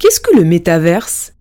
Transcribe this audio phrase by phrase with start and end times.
[0.00, 1.34] Qu'est-ce que le métaverse?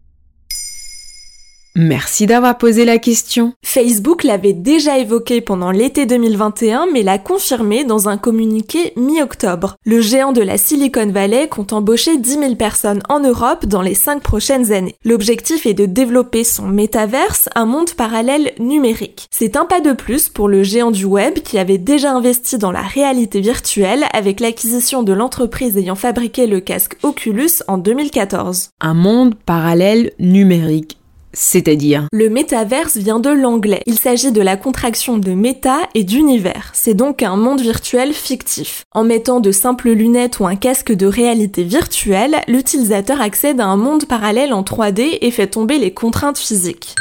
[1.76, 3.54] Merci d'avoir posé la question.
[3.64, 9.76] Facebook l'avait déjà évoqué pendant l'été 2021 mais l'a confirmé dans un communiqué mi-octobre.
[9.86, 13.94] Le géant de la Silicon Valley compte embaucher 10 000 personnes en Europe dans les
[13.94, 14.96] 5 prochaines années.
[15.06, 19.28] L'objectif est de développer son métaverse, un monde parallèle numérique.
[19.30, 22.72] C'est un pas de plus pour le géant du web qui avait déjà investi dans
[22.72, 28.72] la réalité virtuelle avec l'acquisition de l'entreprise ayant fabriqué le casque Oculus en 2014.
[28.82, 30.99] Un monde parallèle numérique.
[31.34, 33.82] C'est-à-dire Le métaverse vient de l'anglais.
[33.86, 36.72] Il s'agit de la contraction de méta et d'univers.
[36.74, 38.84] C'est donc un monde virtuel fictif.
[38.92, 43.78] En mettant de simples lunettes ou un casque de réalité virtuelle, l'utilisateur accède à un
[43.78, 46.96] monde parallèle en 3D et fait tomber les contraintes physiques.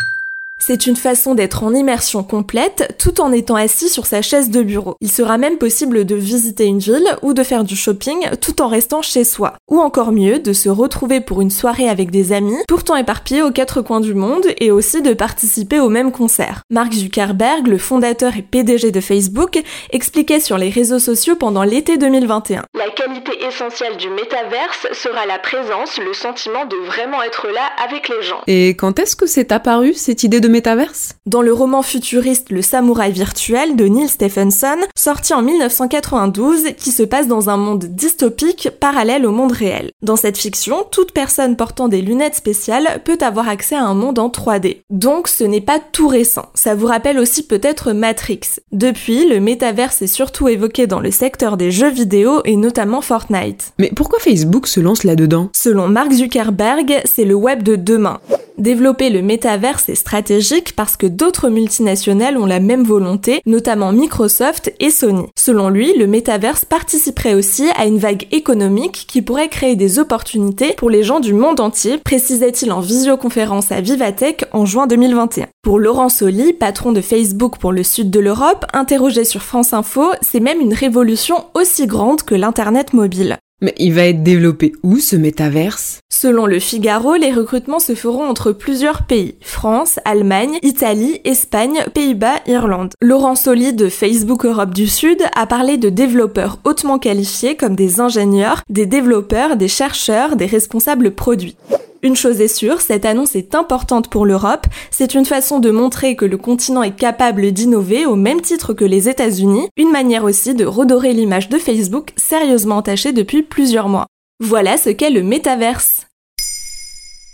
[0.60, 4.62] C'est une façon d'être en immersion complète tout en étant assis sur sa chaise de
[4.62, 4.96] bureau.
[5.00, 8.66] Il sera même possible de visiter une ville ou de faire du shopping tout en
[8.66, 9.54] restant chez soi.
[9.70, 13.52] Ou encore mieux, de se retrouver pour une soirée avec des amis, pourtant éparpillés aux
[13.52, 16.62] quatre coins du monde et aussi de participer au même concert.
[16.70, 21.98] Mark Zuckerberg, le fondateur et PDG de Facebook, expliquait sur les réseaux sociaux pendant l'été
[21.98, 22.64] 2021.
[22.74, 28.08] La qualité essentielle du métaverse sera la présence, le sentiment de vraiment être là avec
[28.08, 28.40] les gens.
[28.48, 32.62] Et quand est-ce que c'est apparu cette idée de métaverse Dans le roman futuriste Le
[32.62, 38.70] Samouraï virtuel de Neil Stephenson, sorti en 1992, qui se passe dans un monde dystopique
[38.80, 39.90] parallèle au monde réel.
[40.02, 44.18] Dans cette fiction, toute personne portant des lunettes spéciales peut avoir accès à un monde
[44.18, 44.82] en 3D.
[44.90, 46.46] Donc ce n'est pas tout récent.
[46.54, 48.40] Ça vous rappelle aussi peut-être Matrix.
[48.72, 53.72] Depuis, le métaverse est surtout évoqué dans le secteur des jeux vidéo et notamment Fortnite.
[53.78, 55.50] Mais pourquoi Facebook se lance là-dedans?
[55.52, 58.20] Selon Mark Zuckerberg, c'est le web de demain.
[58.58, 64.74] Développer le métaverse est stratégique parce que d'autres multinationales ont la même volonté, notamment Microsoft
[64.80, 65.26] et Sony.
[65.38, 70.74] Selon lui, le métaverse participerait aussi à une vague économique qui pourrait créer des opportunités
[70.76, 75.46] pour les gens du monde entier, précisait-il en visioconférence à Vivatech en juin 2021.
[75.62, 80.10] Pour Laurent Soli, patron de Facebook pour le sud de l'Europe, interrogé sur France Info,
[80.20, 83.38] c'est même une révolution aussi grande que l'Internet mobile.
[83.60, 85.98] Mais il va être développé où ce métaverse?
[86.08, 89.34] Selon le Figaro, les recrutements se feront entre plusieurs pays.
[89.40, 92.92] France, Allemagne, Italie, Espagne, Pays-Bas, Irlande.
[93.02, 98.00] Laurent Soli de Facebook Europe du Sud a parlé de développeurs hautement qualifiés comme des
[98.00, 101.56] ingénieurs, des développeurs, des chercheurs, des responsables produits.
[102.02, 104.66] Une chose est sûre, cette annonce est importante pour l'Europe.
[104.92, 108.84] C'est une façon de montrer que le continent est capable d'innover au même titre que
[108.84, 114.06] les États-Unis, une manière aussi de redorer l'image de Facebook sérieusement entachée depuis plusieurs mois.
[114.38, 116.06] Voilà ce qu'est le métaverse.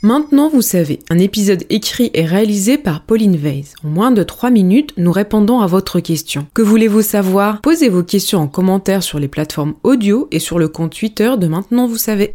[0.03, 3.75] Maintenant, vous savez, un épisode écrit et réalisé par Pauline Weiss.
[3.85, 6.47] En moins de 3 minutes, nous répondons à votre question.
[6.55, 7.61] Que voulez-vous savoir?
[7.61, 11.47] Posez vos questions en commentaire sur les plateformes audio et sur le compte Twitter de
[11.47, 12.35] Maintenant, vous savez.